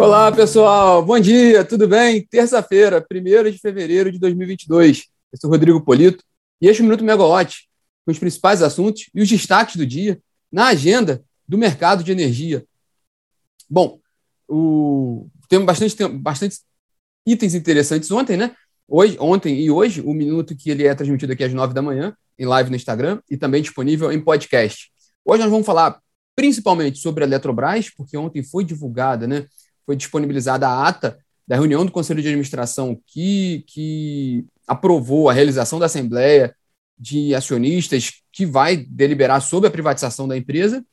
[0.00, 1.04] Olá, pessoal.
[1.04, 2.26] Bom dia, tudo bem?
[2.26, 5.04] Terça-feira, 1 de fevereiro de 2022.
[5.30, 6.24] Eu sou Rodrigo Polito
[6.58, 7.68] e este é o Minuto Megawatt,
[8.06, 10.18] com os principais assuntos e os destaques do dia
[10.50, 12.64] na agenda do mercado de energia.
[13.68, 14.00] Bom,
[14.48, 15.28] o...
[15.50, 16.60] temos bastante, bastante
[17.26, 18.56] itens interessantes ontem, né?
[18.88, 22.16] Hoje, ontem e hoje, o minuto que ele é transmitido aqui às nove da manhã,
[22.38, 24.90] em live no Instagram e também disponível em podcast.
[25.26, 26.00] Hoje nós vamos falar
[26.34, 29.46] principalmente sobre a Eletrobras, porque ontem foi divulgada, né?
[29.90, 31.18] Foi disponibilizada a ata
[31.48, 36.54] da reunião do Conselho de Administração que, que aprovou a realização da Assembleia
[36.96, 40.86] de Acionistas que vai deliberar sobre a privatização da empresa.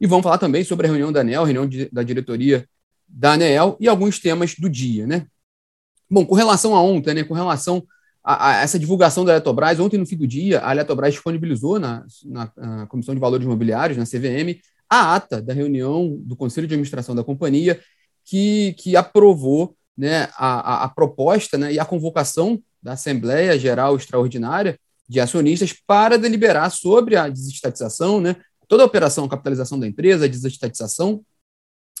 [0.00, 2.64] E vamos falar também sobre a reunião da ANEL, reunião de, da diretoria
[3.08, 5.26] da ANEL e alguns temas do dia, né?
[6.08, 7.84] Bom, com relação a ontem, né, com relação
[8.22, 12.06] a, a, essa divulgação da Eletrobras, ontem no fim do dia, a Eletrobras disponibilizou na,
[12.24, 16.74] na, na Comissão de Valores Imobiliários, na CVM, a ata da reunião do Conselho de
[16.74, 17.80] Administração da companhia,
[18.24, 23.96] que, que aprovou né, a, a, a proposta né, e a convocação da Assembleia Geral
[23.96, 29.86] Extraordinária de Acionistas para deliberar sobre a desestatização, né, toda a operação, a capitalização da
[29.86, 31.22] empresa, a desestatização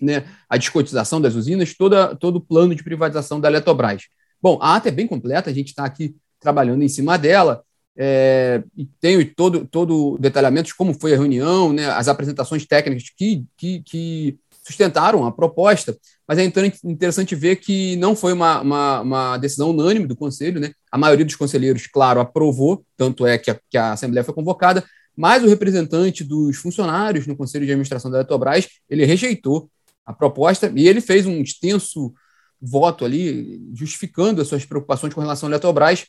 [0.00, 4.04] né, a descotização das usinas, toda, todo o plano de privatização da Eletrobras.
[4.40, 7.62] Bom, a ata é bem completa, a gente está aqui trabalhando em cima dela,
[7.98, 13.08] é, e tenho todo, o detalhamento de como foi a reunião, né, as apresentações técnicas
[13.16, 16.44] que, que, que sustentaram a proposta, mas é
[16.84, 20.72] interessante ver que não foi uma, uma, uma, decisão unânime do Conselho, né?
[20.90, 24.84] a maioria dos conselheiros, claro, aprovou, tanto é que a, que a Assembleia foi convocada,
[25.16, 29.70] mas o representante dos funcionários no Conselho de Administração da Eletrobras, ele rejeitou
[30.04, 32.12] a proposta, e ele fez um extenso
[32.60, 36.06] voto ali, justificando as suas preocupações com relação à Eletrobras.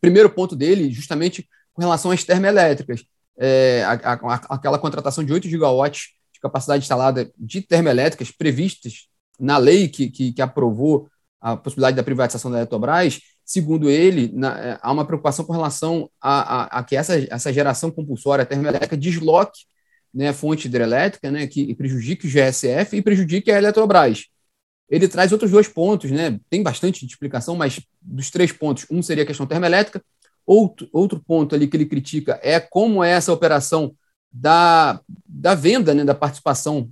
[0.00, 3.04] Primeiro ponto dele, justamente com relação às termoelétricas,
[3.36, 6.10] é, a, a, aquela contratação de 8 gigawatts
[6.42, 9.06] capacidade instalada de termoelétricas previstas
[9.38, 11.08] na lei que, que, que aprovou
[11.40, 16.08] a possibilidade da privatização da Eletrobras, segundo ele, na, é, há uma preocupação com relação
[16.20, 19.62] a, a, a, que essa, essa geração compulsória termoelétrica desloque
[20.14, 24.26] né, fonte hidrelétrica, né, que prejudique o GSF e prejudique a Eletrobras.
[24.88, 29.24] Ele traz outros dois pontos, né, tem bastante explicação, mas dos três pontos, um seria
[29.24, 30.02] a questão termoelétrica,
[30.46, 33.94] outro, outro ponto ali que ele critica é como é essa operação
[34.32, 36.90] da, da venda, né, da participação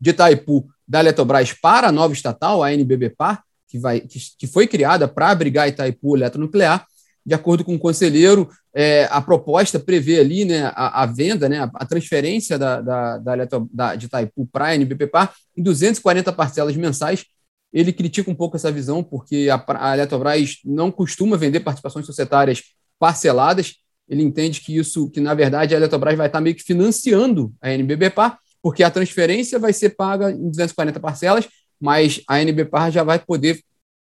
[0.00, 4.66] de Itaipu da Eletrobras para a nova estatal, a NBBPAR, que, vai, que, que foi
[4.66, 6.86] criada para abrigar Itaipu Eletronuclear,
[7.26, 11.70] de acordo com o conselheiro, é, a proposta prevê ali né, a, a venda, né,
[11.74, 13.34] a, transferência da, da, da,
[13.72, 17.24] da de Itaipu para a NBPPA em 240 parcelas mensais.
[17.72, 22.62] Ele critica um pouco essa visão, porque a, a Eletrobras não costuma vender participações societárias
[22.98, 23.76] parceladas.
[24.08, 27.70] Ele entende que isso, que na verdade a Eletrobras vai estar meio que financiando a
[27.70, 31.48] NBPPA, porque a transferência vai ser paga em 240 parcelas,
[31.80, 33.60] mas a NBPA já vai poder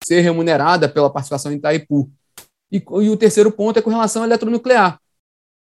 [0.04, 2.10] ser remunerada pela participação em Itaipu.
[2.70, 4.98] E, e o terceiro ponto é com relação à eletronuclear.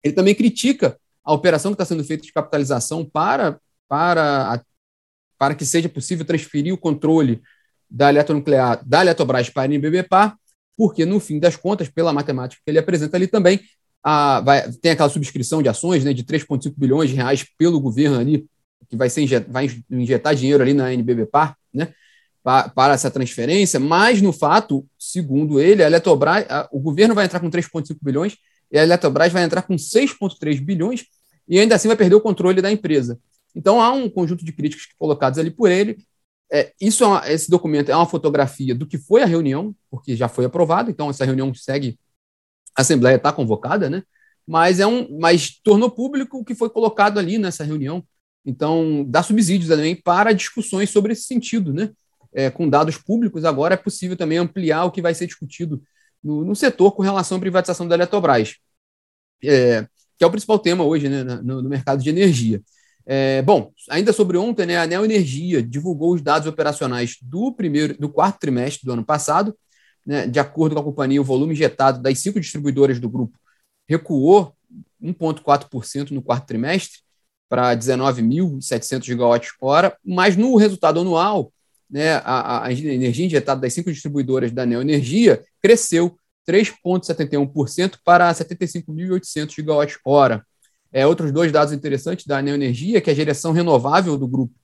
[0.03, 3.59] Ele também critica a operação que está sendo feita de capitalização para,
[3.89, 4.63] para, a,
[5.39, 7.43] para que seja possível transferir o controle
[7.91, 10.37] da eletronuclear da Eletrobras para a NBBPA,
[10.77, 13.61] porque, no fim das contas, pela matemática que ele apresenta ali também,
[14.05, 18.21] a, vai, tem aquela subscrição de ações né, de 3,5 bilhões de reais pelo governo
[18.21, 18.47] ali,
[18.89, 21.89] que vai, ser injet, vai injetar dinheiro ali na NBBPA, né?
[22.45, 27.41] para essa transferência, mas no fato, segundo ele, a Eletrobras, a, o governo vai entrar
[27.41, 28.37] com 3,5 bilhões
[28.71, 31.07] e a Eletrobras vai entrar com 6,3 bilhões
[31.49, 33.19] e ainda assim vai perder o controle da empresa.
[33.55, 35.97] Então há um conjunto de críticas colocadas ali por ele.
[36.53, 40.15] É, isso é uma, esse documento é uma fotografia do que foi a reunião, porque
[40.15, 41.99] já foi aprovado, então essa reunião segue,
[42.77, 44.03] a Assembleia está convocada, né?
[44.47, 48.05] Mas é um, mas tornou público o que foi colocado ali nessa reunião.
[48.45, 51.91] Então dá subsídios também para discussões sobre esse sentido, né?
[52.35, 55.81] é, com dados públicos, agora é possível também ampliar o que vai ser discutido
[56.23, 58.57] no, no setor com relação à privatização da Eletrobras,
[59.43, 59.87] é,
[60.19, 62.61] que é o principal tema hoje né, no, no mercado de energia.
[63.07, 67.97] É, bom, ainda sobre ontem, né, a Neo Energia divulgou os dados operacionais do primeiro,
[67.99, 69.57] do quarto trimestre do ano passado.
[70.05, 73.39] Né, de acordo com a companhia, o volume injetado das cinco distribuidoras do grupo
[73.89, 74.55] recuou
[75.03, 77.01] 1,4% no quarto trimestre
[77.49, 81.53] para 19.700 gigawatts-hora, mas no resultado anual
[81.89, 86.19] né, a, a energia injetada das cinco distribuidoras da Neoenergia cresceu
[86.49, 90.45] 3,71% para 75.800 gigawatts-hora.
[90.93, 94.55] É, outros dois dados interessantes da Neoenergia, que a geração renovável do grupo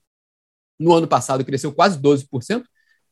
[0.78, 2.64] no ano passado cresceu quase 12%,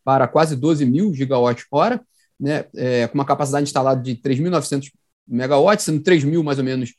[0.04, 2.00] para quase 12 mil gigawatts-hora,
[2.38, 4.90] né, é, com uma capacidade instalada de 3.900
[5.26, 6.94] megawatts, sendo 3 mil mais ou menos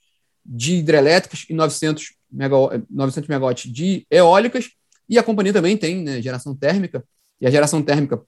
[0.45, 4.69] de hidrelétricas e 900, megawatt, 900 megawatts de eólicas,
[5.07, 7.03] e a companhia também tem né, geração térmica
[7.41, 8.21] E a geração térmica,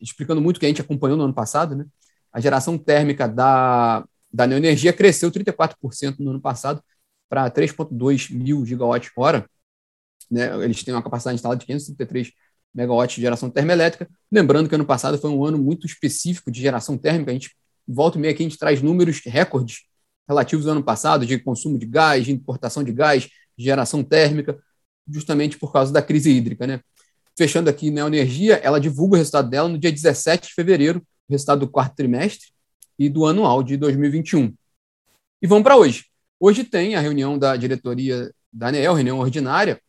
[0.00, 1.84] explicando muito o que a gente acompanhou no ano passado, né?
[2.32, 6.82] A geração térmica da, da neoenergia cresceu 34% no ano passado
[7.28, 9.48] para 3,2 mil gigawatts-hora.
[10.30, 10.64] Né?
[10.64, 12.32] Eles têm uma capacidade instalada de 533
[12.78, 14.08] megawatts de geração termoelétrica.
[14.30, 17.32] Lembrando que ano passado foi um ano muito específico de geração térmica.
[17.32, 17.50] A gente
[17.86, 19.82] volta e meia aqui, a gente traz números recordes
[20.28, 23.24] relativos ao ano passado de consumo de gás, de importação de gás,
[23.56, 24.56] de geração térmica,
[25.10, 26.66] justamente por causa da crise hídrica.
[26.66, 26.80] Né?
[27.36, 31.32] Fechando aqui na Energia, ela divulga o resultado dela no dia 17 de fevereiro, o
[31.32, 32.48] resultado do quarto trimestre
[32.98, 34.54] e do anual de 2021.
[35.42, 36.04] E vamos para hoje.
[36.38, 39.80] Hoje tem a reunião da diretoria da ANEEL, reunião ordinária,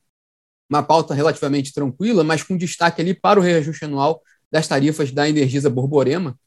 [0.69, 4.21] uma pauta relativamente tranquila, mas com destaque ali para o reajuste anual
[4.51, 6.37] das tarifas da Energisa Borborema,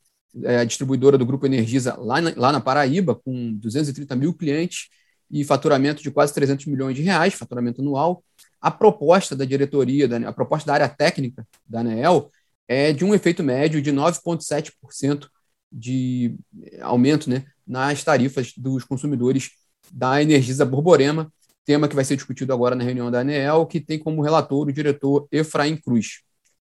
[0.44, 4.88] é, distribuidora do Grupo Energisa lá na, lá na Paraíba, com 230 mil clientes
[5.30, 8.22] e faturamento de quase 300 milhões de reais, faturamento anual.
[8.60, 12.30] A proposta da diretoria, da, a proposta da área técnica da ANEEL
[12.68, 15.26] é de um efeito médio de 9,7%
[15.70, 16.36] de
[16.80, 19.50] aumento né, nas tarifas dos consumidores
[19.90, 21.32] da Energisa Borborema,
[21.64, 24.72] tema que vai ser discutido agora na reunião da ANEEL, que tem como relator o
[24.72, 26.22] diretor Efraim Cruz.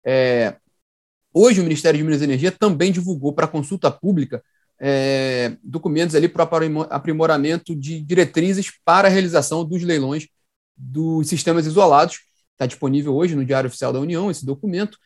[0.06, 0.58] É,
[1.34, 4.44] hoje, o Ministério de Minas e Energia também divulgou para consulta pública
[4.80, 6.50] é, documentos ali para
[6.90, 10.28] aprimoramento de diretrizes para a realização dos leilões
[10.76, 12.20] dos sistemas isolados.
[12.52, 14.98] Está disponível hoje no Diário Oficial da União esse documento.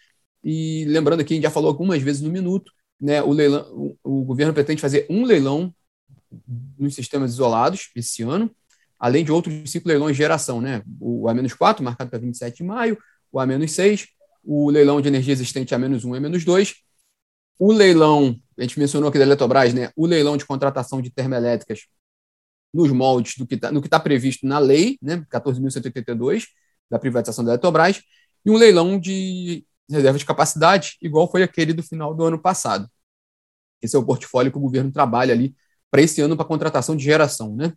[0.43, 3.67] E lembrando aqui, a gente já falou algumas vezes no minuto, né, o, leilão,
[4.03, 5.73] o, o governo pretende fazer um leilão
[6.77, 8.49] nos sistemas isolados esse ano,
[8.99, 10.81] além de outros cinco leilões de geração, né?
[10.99, 12.97] O A-4, marcado para 27 de maio,
[13.31, 14.07] o A-6,
[14.43, 16.75] o leilão de energia existente A-1 e A-2,
[17.59, 19.91] o leilão, a gente mencionou aqui da Eletrobras, né?
[19.95, 21.87] O leilão de contratação de termoelétricas
[22.73, 25.25] nos moldes do que está está previsto na lei, né?
[25.31, 26.45] 14.182,
[26.89, 28.01] da privatização da Eletrobras,
[28.45, 32.89] e um leilão de reserva de capacidade, igual foi aquele do final do ano passado.
[33.81, 35.55] Esse é o portfólio que o governo trabalha ali
[35.89, 37.55] para esse ano para contratação de geração.
[37.55, 37.73] Né?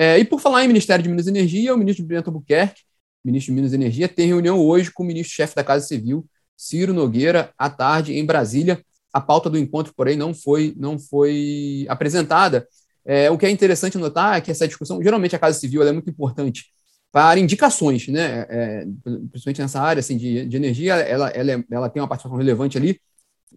[0.00, 2.82] É, e por falar em Ministério de Minas e Energia, o ministro Bento Albuquerque,
[3.24, 6.24] ministro de Minas e Energia, tem reunião hoje com o ministro-chefe da Casa Civil,
[6.56, 8.80] Ciro Nogueira, à tarde, em Brasília.
[9.12, 12.64] A pauta do encontro, porém, não foi, não foi apresentada.
[13.04, 15.90] É, o que é interessante notar é que essa discussão, geralmente a Casa Civil é
[15.90, 16.66] muito importante
[17.10, 18.46] para indicações, né?
[18.48, 18.86] É,
[19.32, 22.78] principalmente nessa área assim, de, de energia, ela, ela, é, ela tem uma participação relevante
[22.78, 23.00] ali,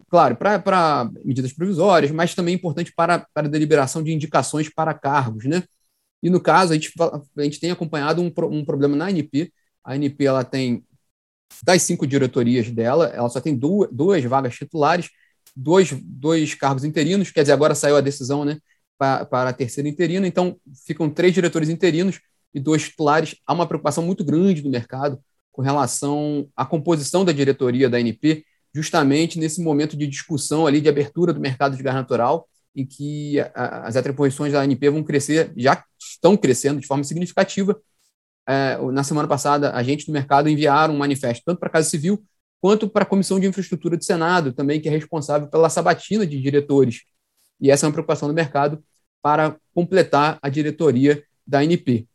[0.08, 5.44] claro, para medidas provisórias, mas também importante para, para a deliberação de indicações para cargos,
[5.44, 5.62] né?
[6.22, 6.92] E no caso, a gente,
[7.36, 9.52] a gente tem acompanhado um, um problema na ANP.
[9.84, 10.84] A ANP ela tem,
[11.62, 15.10] das cinco diretorias dela, ela só tem duas, duas vagas titulares,
[15.56, 18.58] dois, dois cargos interinos, quer dizer, agora saiu a decisão né,
[18.96, 22.20] para, para a terceira interina, então ficam três diretores interinos
[22.54, 23.36] e dois titulares.
[23.46, 25.18] Há uma preocupação muito grande do mercado
[25.50, 30.88] com relação à composição da diretoria da ANP, justamente nesse momento de discussão ali de
[30.88, 35.84] abertura do mercado de gás natural, em que as atribuições da ANP vão crescer, já
[36.00, 37.80] estão crescendo de forma significativa.
[38.48, 42.24] É, na semana passada, agentes do mercado enviaram um manifesto tanto para a Casa Civil
[42.60, 46.40] quanto para a Comissão de Infraestrutura do Senado, também que é responsável pela sabatina de
[46.40, 47.02] diretores.
[47.60, 48.82] E essa é uma preocupação do mercado
[49.20, 52.06] para completar a diretoria da ANP.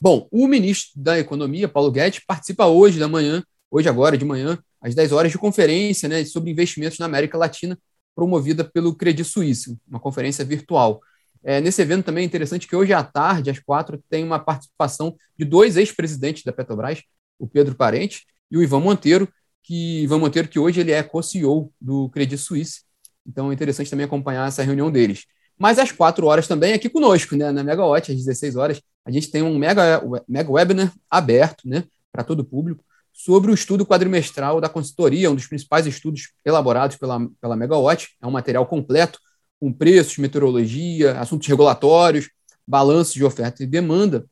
[0.00, 4.58] Bom, o ministro da Economia, Paulo Guedes, participa hoje da manhã, hoje agora de manhã,
[4.80, 7.78] às 10 horas, de conferência né, sobre investimentos na América Latina,
[8.16, 11.02] promovida pelo Credit Suisse, uma conferência virtual.
[11.44, 15.14] É, nesse evento também é interessante que hoje à tarde, às quatro, tem uma participação
[15.38, 17.02] de dois ex-presidentes da Petrobras,
[17.38, 19.28] o Pedro Parente e o Ivan Monteiro,
[19.62, 22.80] que Ivan Monteiro, que hoje ele é co-CEO do Credit Suisse.
[23.26, 25.26] Então é interessante também acompanhar essa reunião deles.
[25.58, 29.30] Mas às quatro horas também aqui conosco, né, na Megawatt, às 16 horas, a gente
[29.30, 32.84] tem um mega, mega webinar aberto né, para todo o público
[33.16, 38.10] sobre o estudo quadrimestral da consultoria, um dos principais estudos elaborados pela, pela Megawatt.
[38.20, 39.18] É um material completo,
[39.58, 42.28] com preços, meteorologia, assuntos regulatórios,
[42.68, 44.26] balanço de oferta e demanda.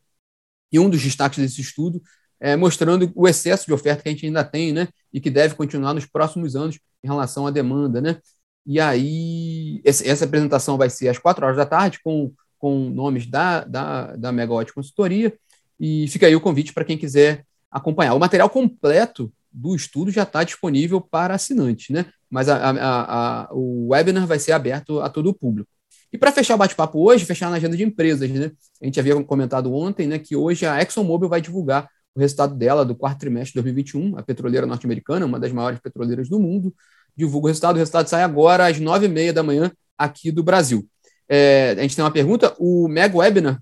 [0.71, 2.03] E um dos destaques desse estudo
[2.39, 5.55] é mostrando o excesso de oferta que a gente ainda tem, né, e que deve
[5.55, 8.19] continuar nos próximos anos em relação à demanda, né.
[8.67, 13.65] E aí, essa apresentação vai ser às quatro horas da tarde, com, com nomes da,
[13.65, 15.33] da, da Megawatt Consultoria,
[15.81, 18.15] e fica aí o convite para quem quiser acompanhar.
[18.15, 22.07] O material completo do estudo já está disponível para assinantes, né?
[22.31, 25.69] Mas a, a, a, o webinar vai ser aberto a todo o público.
[26.13, 28.53] E para fechar o bate-papo hoje, fechar na agenda de empresas, né?
[28.81, 32.85] A gente havia comentado ontem, né, que hoje a ExxonMobil vai divulgar o resultado dela
[32.85, 36.73] do quarto trimestre de 2021, a petroleira norte-americana, uma das maiores petroleiras do mundo,
[37.17, 37.75] divulga o resultado.
[37.75, 40.89] O resultado sai agora às nove e meia da manhã aqui do Brasil.
[41.29, 42.55] É, a gente tem uma pergunta.
[42.59, 43.61] O Meg Webinar,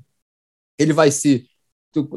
[0.78, 1.44] ele vai ser,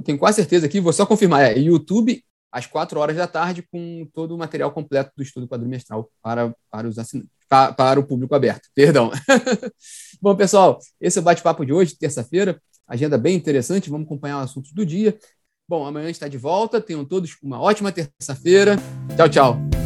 [0.03, 4.08] tenho quase certeza aqui, vou só confirmar, é YouTube às 4 horas da tarde, com
[4.13, 8.34] todo o material completo do estudo quadrimestral para, para os assinantes, para, para o público
[8.34, 8.70] aberto.
[8.74, 9.12] Perdão.
[10.22, 12.62] Bom, pessoal, esse é o bate-papo de hoje, terça-feira.
[12.88, 15.17] Agenda bem interessante, vamos acompanhar os assuntos do dia.
[15.67, 16.79] Bom, amanhã está de volta.
[16.79, 18.77] Tenham todos uma ótima terça-feira.
[19.17, 19.85] Tchau, tchau.